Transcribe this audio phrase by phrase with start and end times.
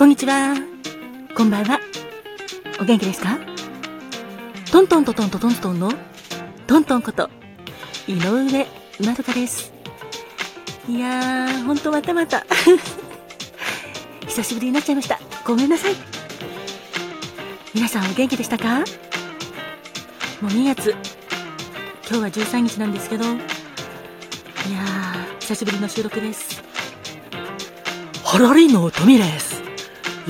[0.00, 0.54] こんにちは。
[1.36, 1.78] こんばんは。
[2.80, 3.38] お元気ですか？
[4.72, 5.92] トントントントントントンの
[6.66, 7.28] トントンこと
[8.06, 8.66] 井上
[9.04, 9.74] まどかです。
[10.88, 12.46] いやー、ほんとまたまた。
[14.26, 15.20] 久しぶりになっちゃいました。
[15.44, 15.96] ごめんなさい。
[17.74, 18.78] 皆さんお元気でしたか？
[20.40, 20.96] もう2月。
[22.08, 23.40] 今日は13日なんですけど、いやー、
[25.40, 26.62] 久しぶりの収録です。
[28.24, 29.59] ハラリのトミです。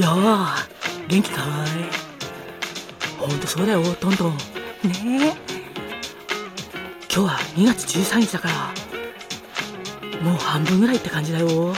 [0.00, 0.46] いやー、
[1.08, 1.46] 元気かい？
[3.18, 4.30] ほんとそうだよ、トントン。
[4.30, 4.38] ね
[5.26, 5.34] え。
[7.14, 8.72] 今日は2月13日だから、
[10.22, 11.46] もう半分ぐらいって感じだよ。
[11.46, 11.74] ご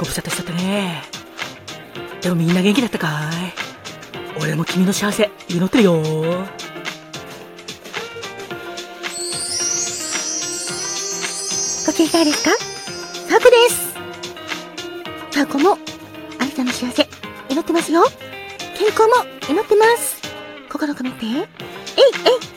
[0.00, 1.04] 無沙汰しちゃったね。
[2.20, 3.30] でもみんな元気だったか
[4.36, 4.42] い？
[4.42, 6.02] 俺も君の幸せ祈ってるよ。
[6.02, 6.02] ご
[11.92, 12.50] 機嫌ですか？
[13.28, 13.94] サクです。
[15.30, 15.78] タコも、
[17.56, 18.02] 祈ってますよ。
[18.76, 19.14] 健康も
[19.48, 20.20] 祈ってます。
[20.70, 21.24] 心込めて。
[21.24, 21.34] えい、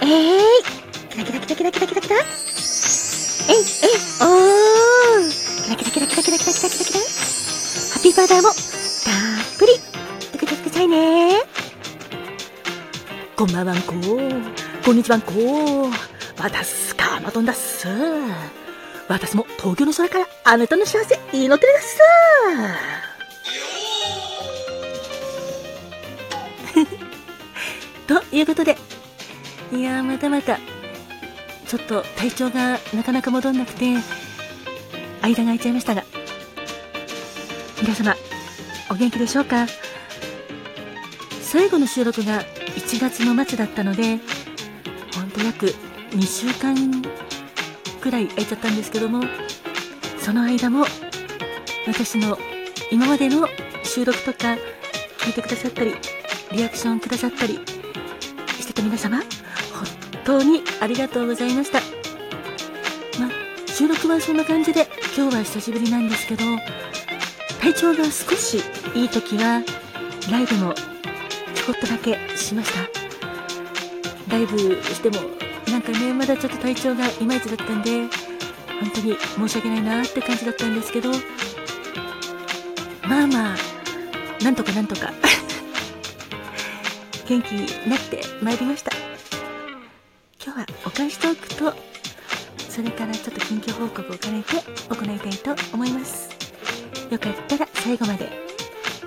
[0.03, 0.63] えい、えい。
[1.09, 2.15] キラキラキラキラキラキラキラ。
[2.17, 3.63] えい、えい、
[4.19, 5.31] おー。
[5.63, 6.99] キラキラキラキラキラキラキラキラキラ。
[6.99, 7.05] ハ
[7.95, 8.55] ッピーバーダーも、たっ
[9.57, 9.71] ぷり、
[10.33, 11.43] つくつくくさいね
[13.37, 13.93] こんばんはんこ
[14.83, 15.31] こんにちはんこ
[16.37, 17.87] 私かまどんだっす。
[19.07, 22.98] 私も東京の空からあなたの幸せ祈ってるだっす。
[28.31, 28.77] いうことで、
[29.71, 30.59] いやー、またまた、
[31.67, 33.95] ちょっと体調がなかなか戻んなくて、
[35.21, 36.03] 間が空いちゃいましたが、
[37.81, 38.15] 皆様、
[38.91, 39.67] お元気でしょうか？
[41.41, 44.19] 最後の収録が1月の末だったので、
[45.15, 45.67] ほんと約
[46.11, 46.75] 2週間
[48.01, 49.23] くらい空いちゃったんですけども、
[50.19, 50.85] その間も、
[51.87, 52.37] 私の
[52.91, 53.47] 今までの
[53.83, 54.57] 収録とか
[55.19, 55.95] 聞いてくださったり、
[56.51, 57.59] リアクションくださったり、
[58.79, 59.25] と皆様、本
[60.23, 61.79] 当にありがとうございました。
[63.19, 63.29] ま
[63.67, 66.43] 収録はそんな感じで、今日は久しぶりなんですけど、
[67.61, 68.61] 体調が少し
[68.95, 69.61] いい時は、
[70.31, 74.33] ライブもちょこっとだけしました。
[74.33, 75.17] ライブしても、
[75.69, 78.07] なんかね、まだちょっと体調がいまいちだったんで、
[78.79, 81.11] 本当に申し訳ないなって感じだったんですけど、
[83.03, 83.57] まあまあ、
[84.43, 85.11] なんとかなんとか
[87.29, 88.91] 元気になってまいりました。
[90.43, 91.73] 今日はお返しトークと
[92.67, 94.55] それからちょっと近況報告を兼ねて
[94.89, 96.29] 行いたいと思います。
[97.11, 98.29] よかったら最後まで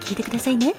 [0.02, 0.72] 聞いてくださいね。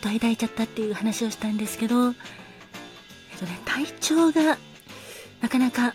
[0.00, 2.14] と抱いちゃったっていう話をしたんですけど、えっ
[3.38, 4.58] とね、体調が
[5.40, 5.94] なかなか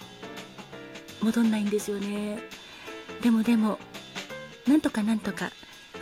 [1.21, 2.39] 戻んないんですよね。
[3.21, 3.79] でもでも、
[4.67, 5.51] なんとかなんとか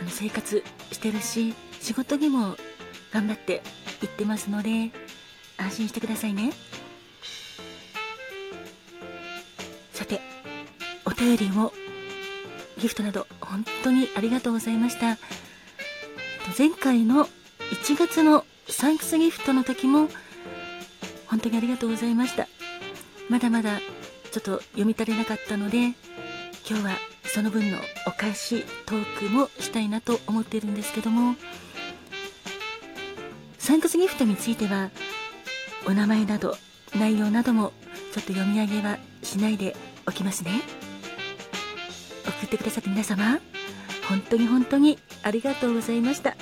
[0.00, 2.56] あの生活してるし、仕事にも
[3.12, 3.62] 頑張って
[4.02, 4.90] 行ってますので、
[5.56, 6.52] 安心してくださいね。
[9.92, 10.20] さて、
[11.04, 11.72] お便りも
[12.78, 15.18] ギフトなど本当にありがとうございました。
[16.58, 17.28] 前回の
[17.74, 20.08] 1月のサンクスギフトの時も
[21.26, 22.46] 本当にありがとうございました。
[23.28, 23.80] まだまだ
[24.30, 25.94] ちょっと読み足りなかったので
[26.68, 26.90] 今日は
[27.24, 31.34] その分のお返しトークもしたいなと思っているんですけども
[33.58, 34.90] サンクスギフトについては
[35.86, 36.56] お名前など
[36.96, 37.72] 内容なども
[38.12, 39.74] ちょっと読み上げはしないで
[40.06, 40.52] おきますね。
[42.26, 43.40] 送ってくださった皆様
[44.08, 46.36] 本当に本当にありがとうございました。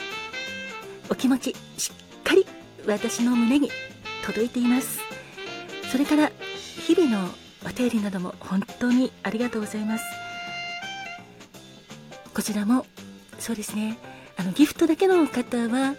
[1.09, 2.47] お気持ちしっかり
[2.87, 3.71] 私の胸に
[4.25, 5.01] 届いています。
[5.91, 6.33] それから
[6.87, 7.29] 日々の
[7.65, 10.05] お手入れなども本当にありがとうございます。
[12.35, 12.87] こちらも
[13.39, 13.99] そうですね。
[14.37, 15.95] あのギフトだけの方は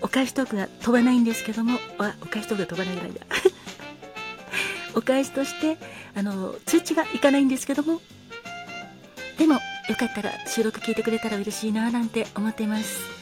[0.00, 1.78] お返しトークが飛ばないんですけども。
[1.98, 3.20] あお返しトークが飛ばないぐらいだ。
[4.94, 5.76] お返しとして
[6.14, 8.00] あの通知がいかないんですけども。
[9.38, 9.54] でも
[9.88, 13.15] よかったら収録聞いてくれたら嬉しいななんて思っています。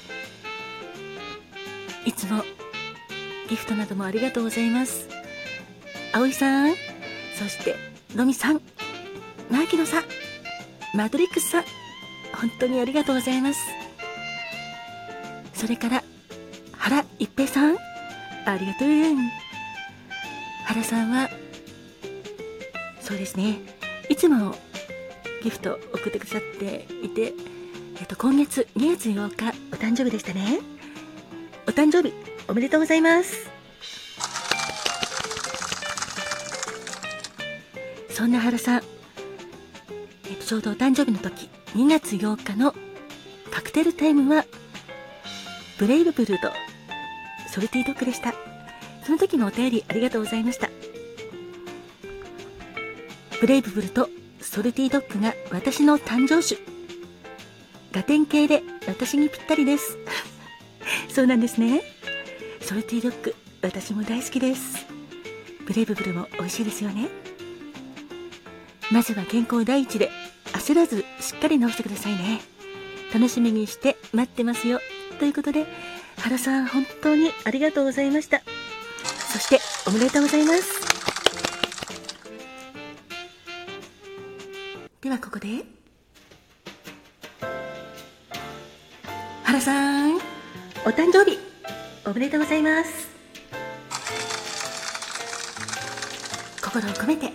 [2.06, 2.42] いつも
[3.48, 5.08] ギフトなどもありがとうございます。
[6.12, 6.74] 葵さん
[7.38, 7.76] そして
[8.14, 8.60] のみさん
[9.50, 10.04] マキノさん
[10.94, 11.64] マトリックスさん
[12.34, 13.60] 本当にありがとうございます。
[15.54, 16.04] それから
[16.72, 17.76] 原一平さん
[18.46, 18.88] ありがとう。
[20.66, 21.30] 原さんは
[23.00, 23.58] そうですね
[24.08, 24.54] いつも
[25.42, 27.34] ギフト送ってくださっていて
[28.00, 30.73] えっと、今月2月8日、お誕生日でしたね。
[31.66, 32.12] お誕生日、
[32.46, 33.50] おめでとうございます。
[38.10, 38.82] そんな原さん、
[40.28, 42.74] えっと、ちょうどお誕生日の時、2月8日の
[43.50, 44.44] カクテルタイムは、
[45.78, 46.52] ブレイブブルーと
[47.50, 48.34] ソルティドッグでした。
[49.04, 50.68] その時のお便りありがとうございました。
[53.40, 54.08] ブレイブブルと
[54.40, 56.60] ソルティドッグが私の誕生種。
[57.92, 59.96] ガテン系で私にぴったりです。
[61.14, 61.80] そうなんですね。
[62.60, 64.84] ソルティドッグ、私も大好きです。
[65.64, 67.08] ブレイブブルも美味しいですよね。
[68.90, 70.10] まずは健康第一で
[70.46, 72.40] 焦らずしっかり治してくださいね。
[73.14, 74.80] 楽しみにして待ってますよ。
[75.20, 75.66] ということで、
[76.18, 78.42] 原さん本当にありがとうございました。
[79.32, 80.80] そしておめでとうございます。
[85.00, 85.64] ではここで、
[89.44, 90.13] 原さん、
[90.86, 91.38] お誕生日。
[92.04, 93.08] おめでとうございます。
[96.62, 97.32] 心を込めて。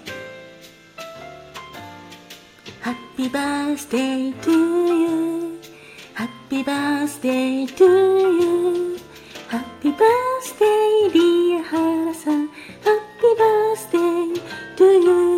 [2.80, 10.65] Happy birthday to you Happy birthday to you Happy birthday
[11.09, 15.28] dear ハラさん Happy birthday to you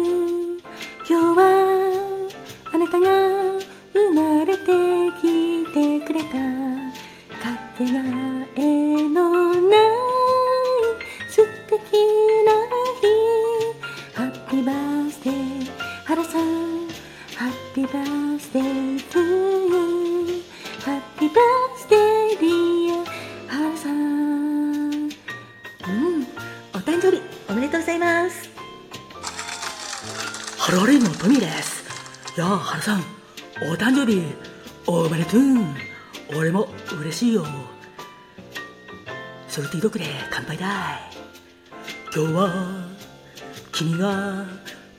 [32.51, 33.01] やあ原さん
[33.61, 34.21] お誕生日
[34.85, 35.41] おめでとう。
[36.37, 36.67] 俺も
[36.99, 37.45] 嬉しいよ。
[39.47, 40.99] ソルティドッグで乾杯だ
[42.13, 42.89] 今日は
[43.71, 44.45] 君が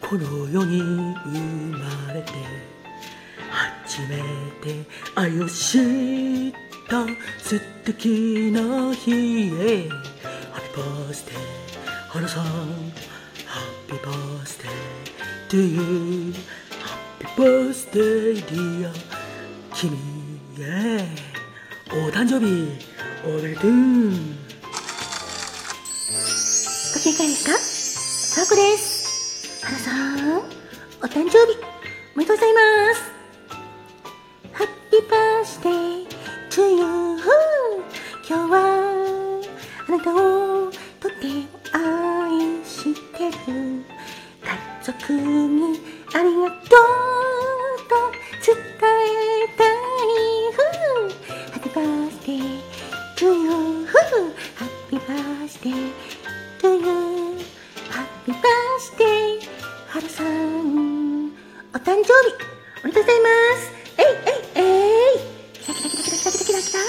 [0.00, 1.38] この世に生
[1.76, 2.32] まれて
[3.50, 4.16] 初め
[4.62, 6.52] て愛を知っ
[6.88, 7.06] た
[7.38, 9.88] 素敵な日へ。
[10.52, 11.36] Happy birthday
[12.08, 12.44] 花さん
[13.46, 14.70] Happy birthday
[15.50, 16.34] to you
[17.36, 18.90] birthday dear.
[19.74, 19.96] 君
[20.58, 21.06] へ
[21.90, 22.92] お誕生日.
[23.24, 23.70] おめでとう
[26.92, 30.42] ご機嫌ですかサークです原さん、お
[31.06, 31.56] 誕生日、
[32.14, 32.60] おめでとうございま
[32.94, 33.11] す。
[55.62, 55.74] バースデー
[56.60, 56.86] to you
[57.88, 58.44] ハッピーバー
[58.80, 59.06] スデー
[59.86, 60.26] はるさん、
[61.28, 62.34] お誕生日、
[62.82, 63.70] おめでとうございます。
[63.98, 64.66] えいえいえ
[65.14, 65.20] い
[65.62, 66.80] キラキラキラキラキラキラキラキラ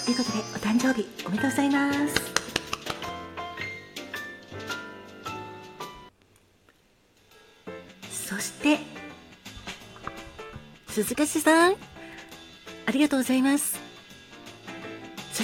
[0.00, 2.14] ということで、お誕生日、おめでとうございます。
[8.10, 8.78] そして、
[10.88, 11.76] 鈴鹿さん、
[12.86, 13.81] ありがとうございます。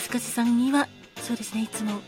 [0.08, 0.88] 鈴鹿さんには、
[1.20, 2.00] そうですね、いつも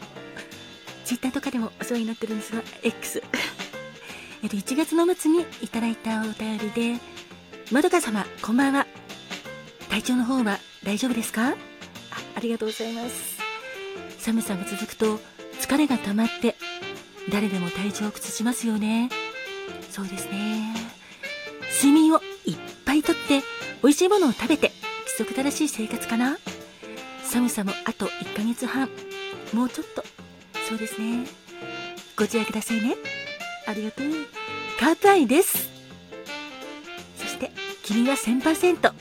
[1.04, 3.22] ツイッターとかでもお世話になってるんですが、X。
[4.42, 6.98] えっと、1月の末にいただいたお便りで、
[7.70, 8.86] まどか様、こんばんは。
[9.90, 11.48] 体調の方は大丈夫ですか？
[11.50, 11.54] あ
[12.36, 13.38] ありがとうございます。
[14.18, 15.20] 寒さが続くと
[15.60, 16.56] 疲れが溜まって、
[17.30, 19.10] 誰でも体調を崩しますよね。
[19.90, 20.74] そうですね。
[21.74, 23.42] 睡眠をいっぱいとって、
[23.82, 24.72] 美味しいものを食べて、
[25.04, 26.38] 規則正しい生活かな？
[27.30, 28.88] 寒さもあと1ヶ月半。
[29.52, 30.02] もうちょっと
[30.68, 31.26] そうですね。
[32.16, 32.96] ご自愛くださいね。
[33.68, 34.08] ありがとう。
[34.80, 35.70] カープアイです。
[37.16, 37.52] そして、
[37.84, 38.92] 君は1000%。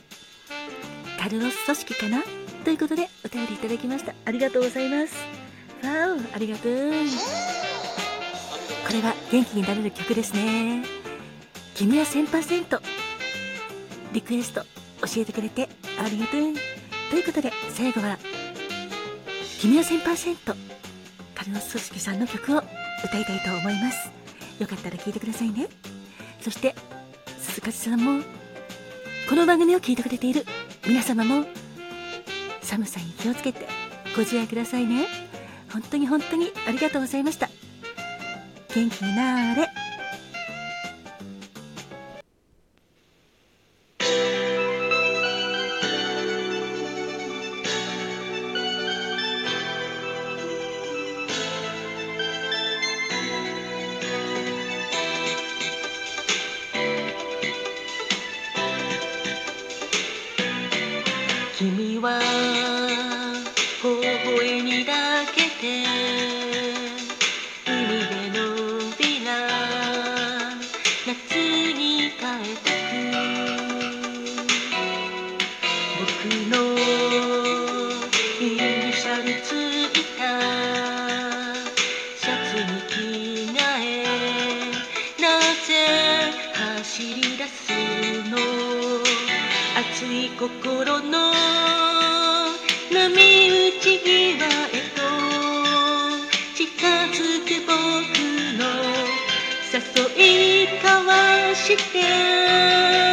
[1.19, 2.23] カルロス組織かな？
[2.63, 4.13] ということで、お便りいただきました。
[4.25, 5.15] ありがとうございます。
[5.83, 6.73] わお、ありがとう。
[8.85, 10.83] これは元気になれる曲ですね。
[11.73, 12.79] 君は1000%。
[14.13, 14.61] リクエスト
[15.07, 15.67] 教えてくれて
[15.99, 16.53] ありがとう。
[17.09, 18.17] ということで、最後は、
[19.59, 20.55] 君は1000%。
[21.39, 22.61] カルロス組織さんの曲を
[23.03, 24.11] 歌いたいと思います。
[24.59, 25.67] よかったら聴いてくださいね。
[26.41, 26.75] そして
[27.39, 28.21] 鈴鹿さんも
[29.29, 30.45] この番組を聞いてくれている
[30.85, 31.45] 皆様も
[32.61, 33.67] 寒さに気をつけて
[34.15, 35.07] ご自愛くださいね。
[35.71, 37.49] 本当に本当にありがとうございました。
[38.75, 39.78] 元気になーれ。
[87.49, 88.37] 走り出すの
[89.75, 91.31] 熱い心の
[92.91, 94.37] 波打ち際
[94.67, 95.01] へと
[96.55, 96.65] 近
[97.07, 97.73] づく僕
[98.57, 98.61] の
[99.71, 99.77] 誘
[100.17, 103.08] い交わして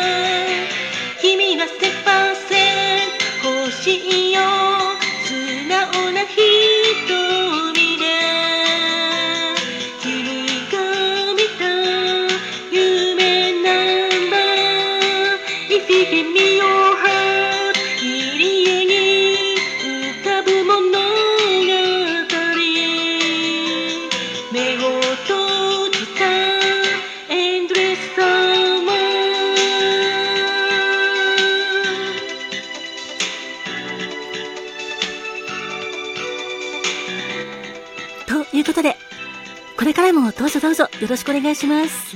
[40.39, 42.15] どうぞどうぞよろしくお願いします。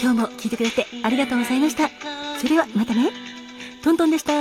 [0.00, 1.88] 今日も聞いてくれてありがとうございました。
[2.38, 3.10] それではまたね。
[3.82, 4.32] トントンでした。